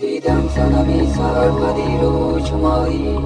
[0.00, 3.18] دیدم سنمی سرودی رو چمایی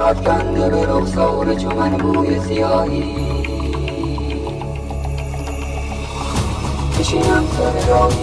[0.00, 3.16] افکنده به رخسار چمن بوی سیاهی
[6.98, 8.16] کشینم سر راهی.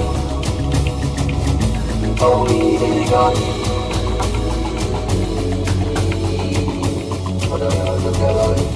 [2.19, 3.53] با امید نگاهی
[7.49, 8.67] خدایا تو دلاری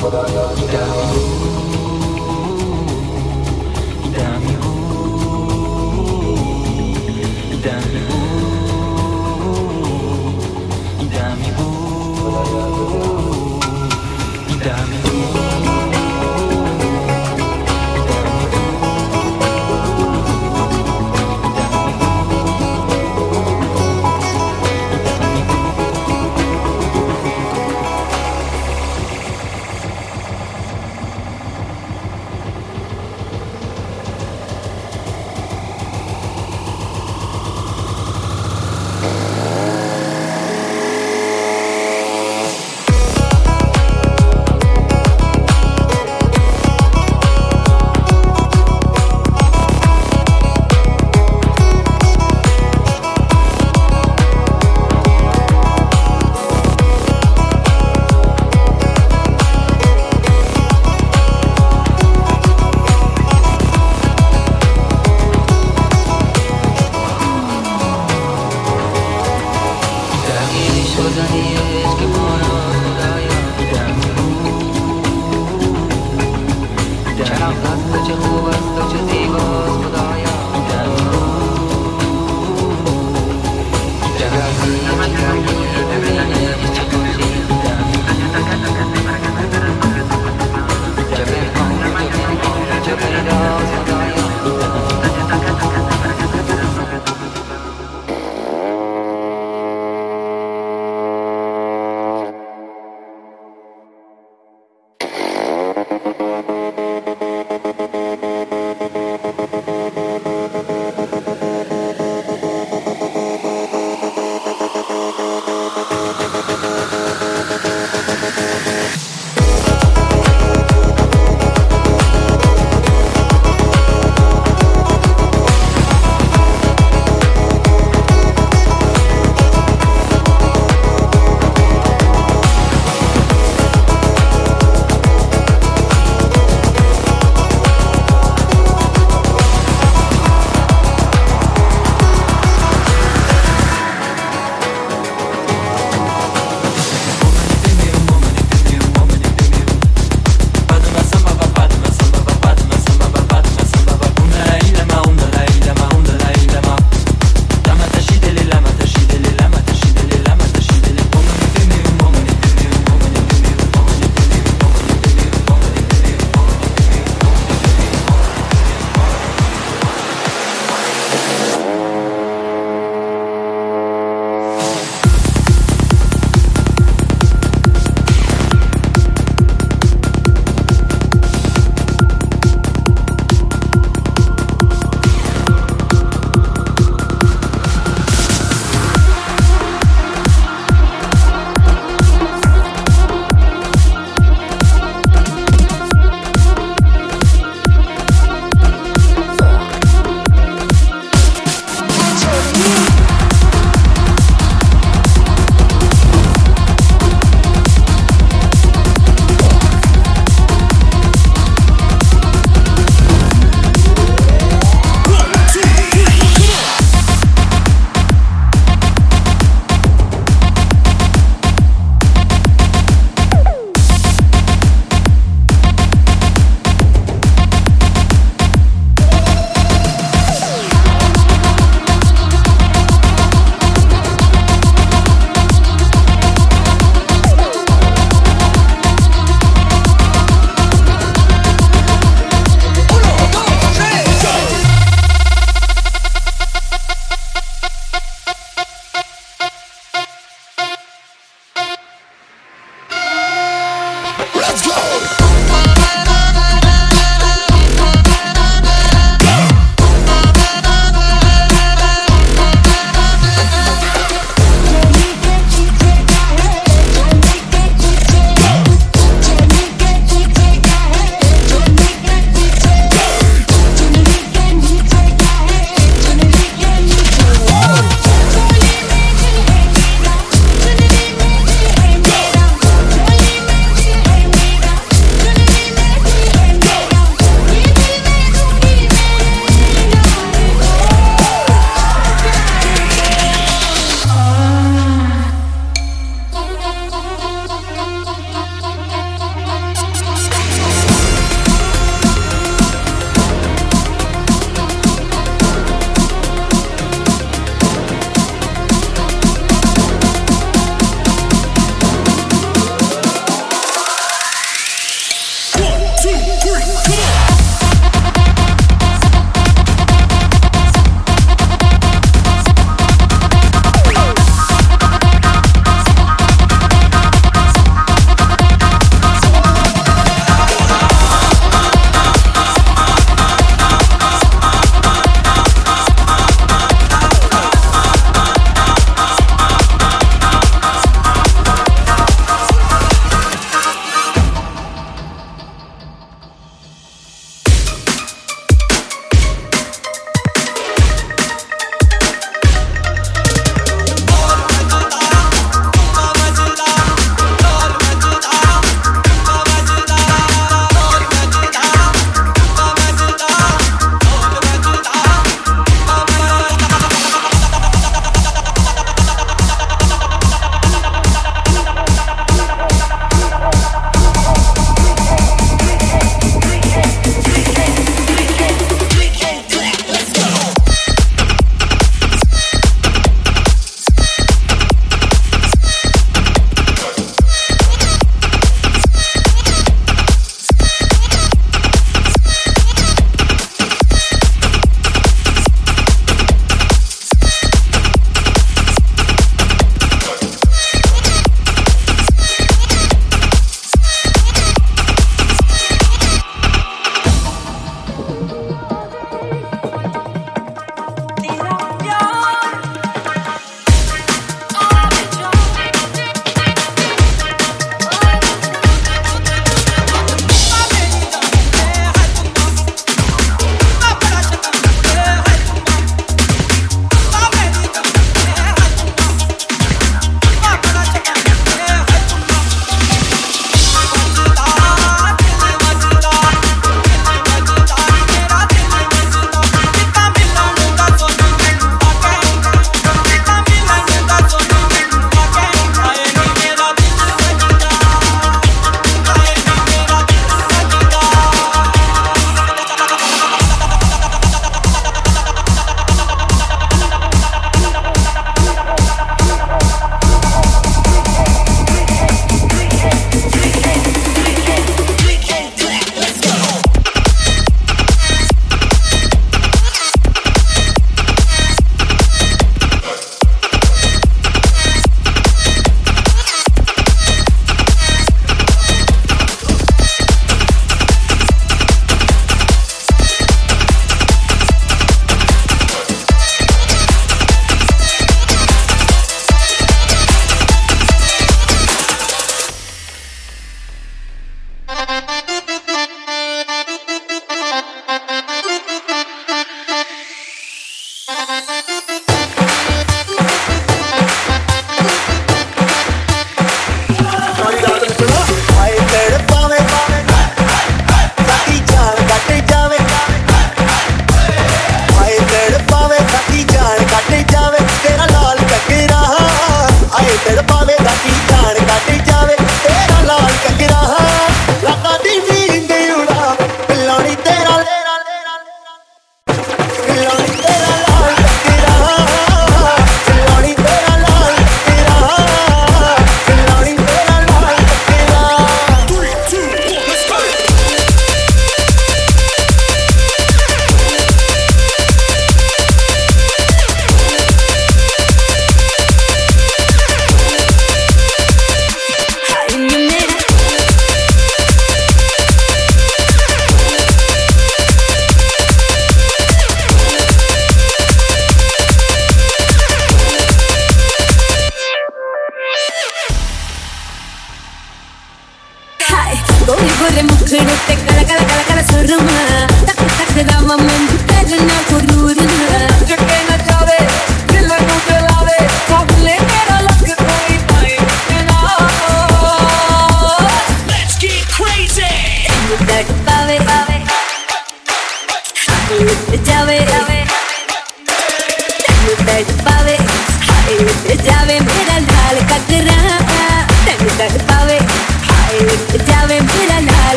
[0.00, 1.51] خدایا تو دلاری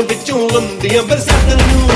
[0.00, 1.91] ਵਿੱਚੋਂ ਗਮ ਦੀਆਂ ਬਰਸਾਤਾਂ ਨੂੰ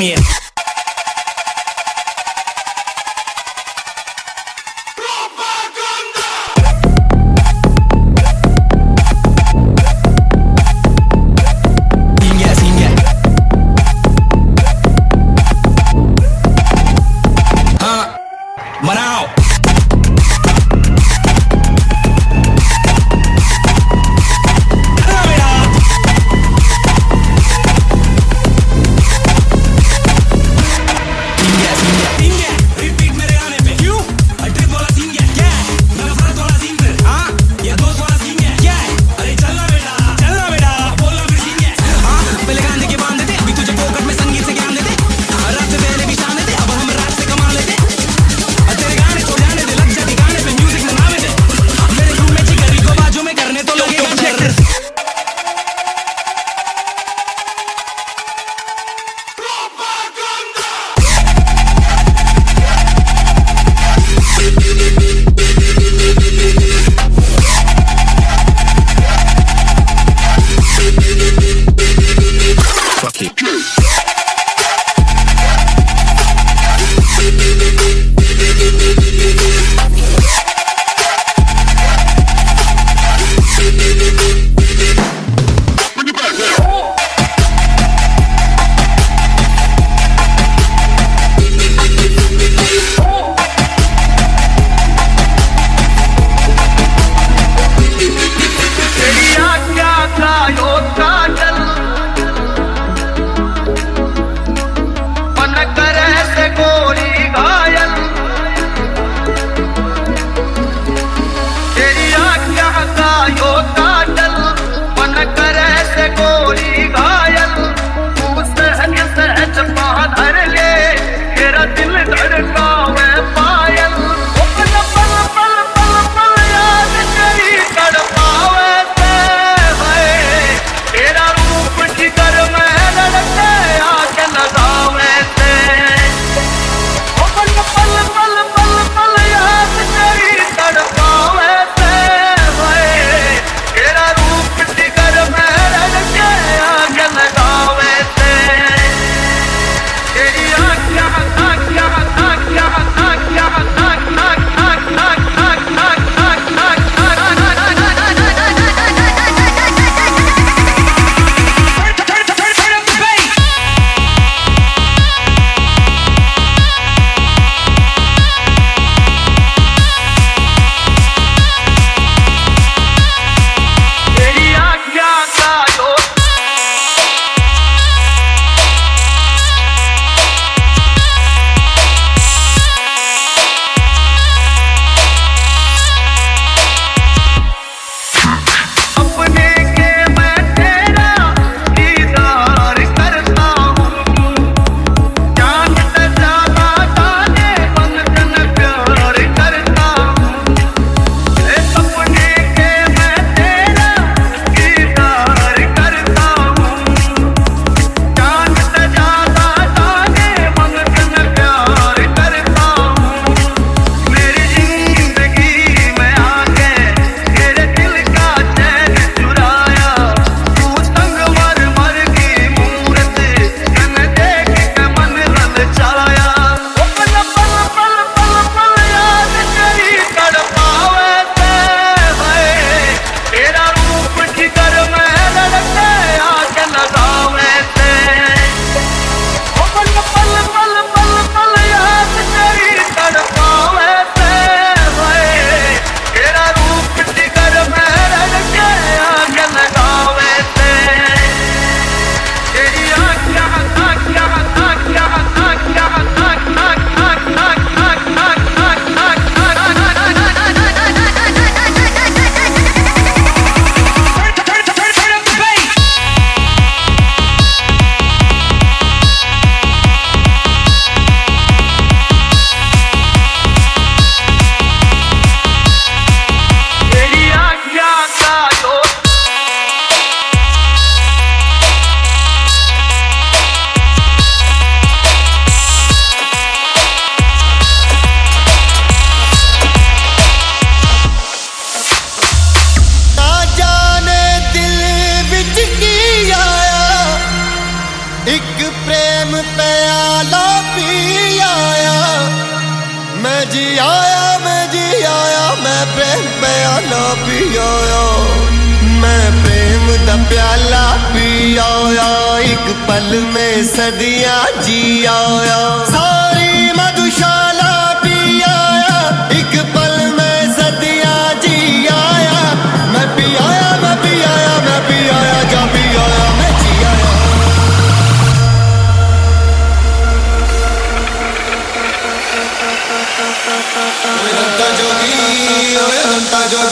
[0.00, 0.49] me in.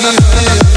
[0.02, 0.67] no, no, no, no, no.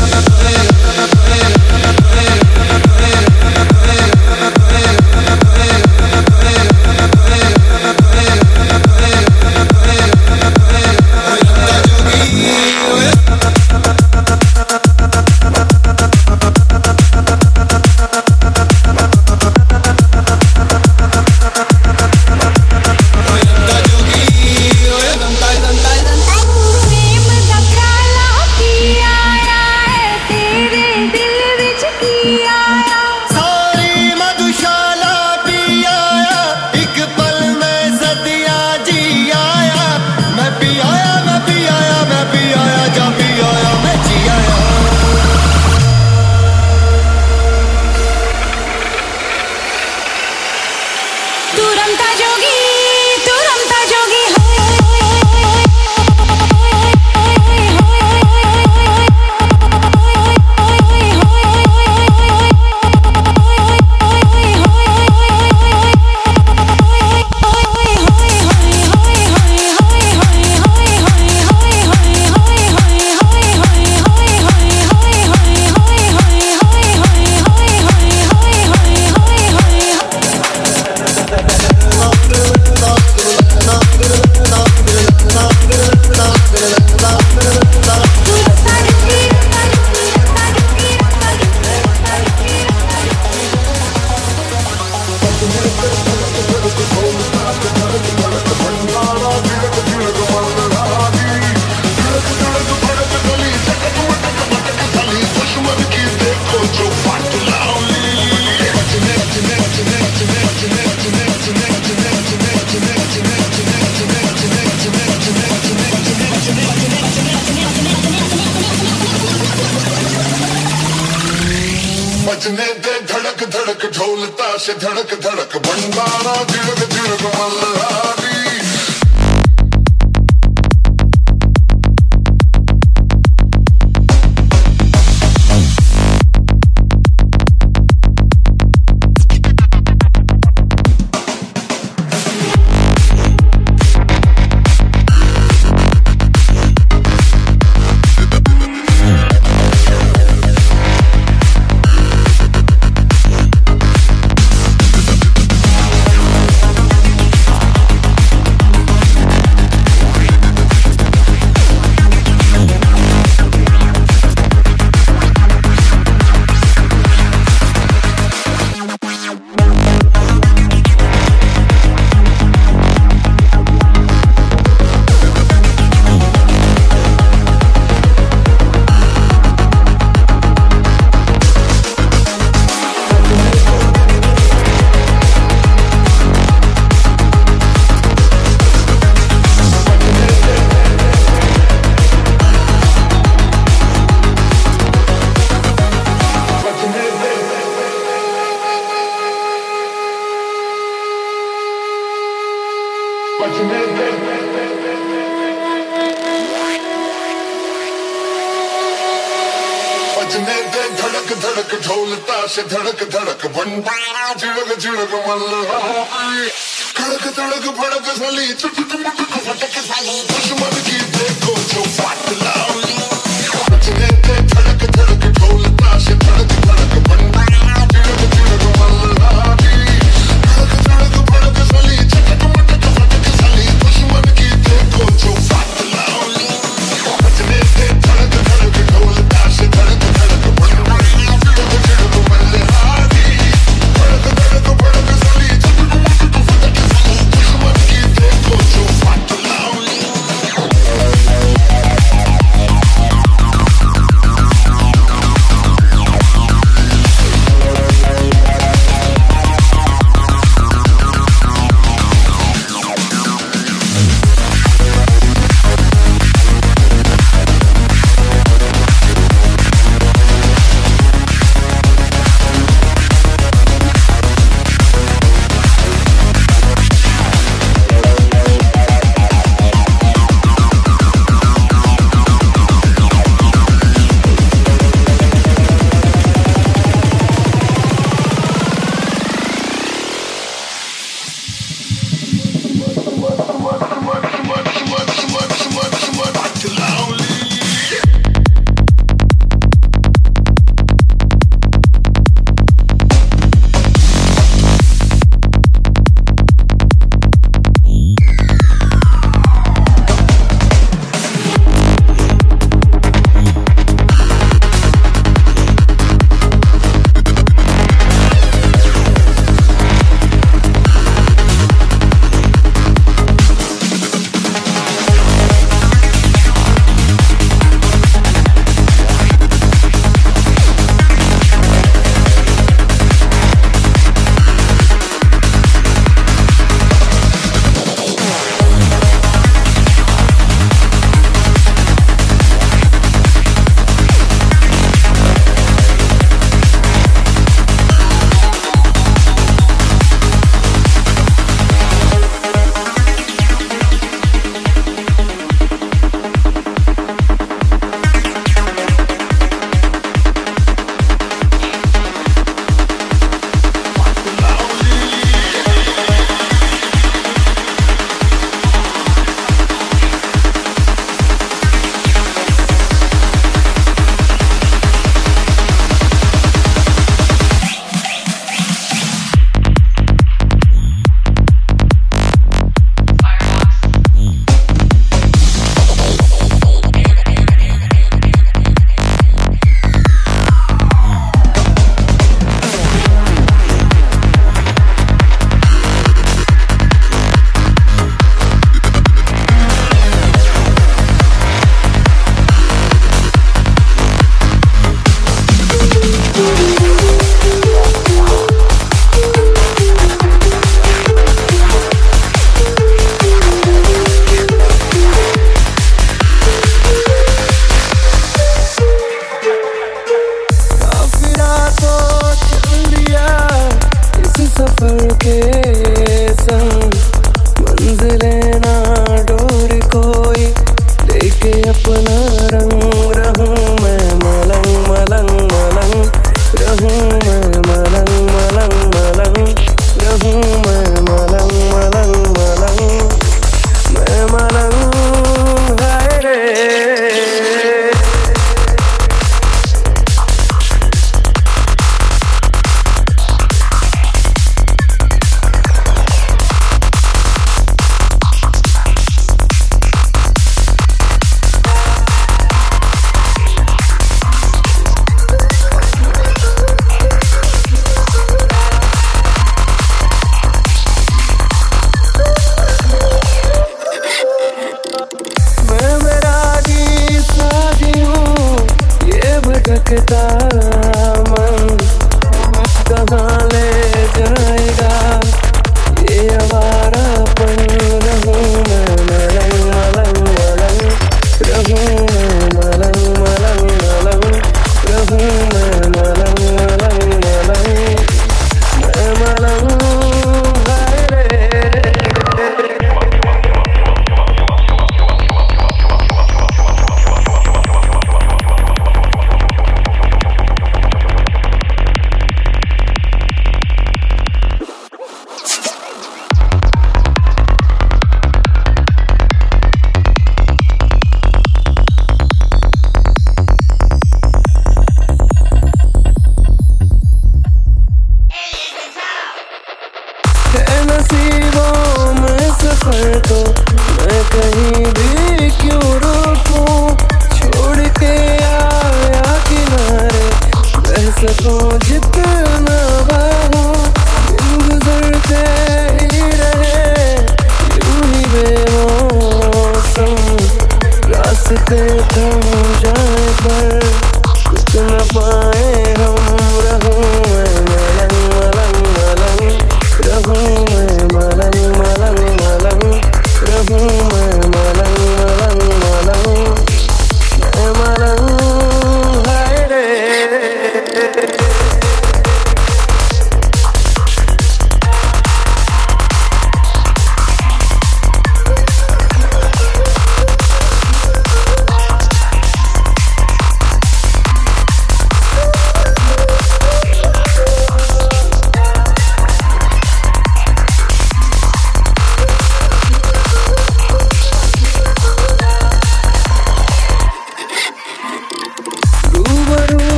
[480.31, 480.80] love.